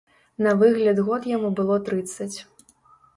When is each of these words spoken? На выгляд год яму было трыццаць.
На 0.45 0.53
выгляд 0.61 1.01
год 1.09 1.27
яму 1.31 1.51
было 1.59 1.77
трыццаць. 1.91 2.33